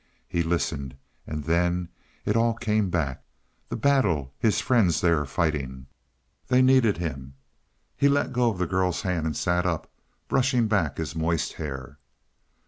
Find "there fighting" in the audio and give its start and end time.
4.99-5.85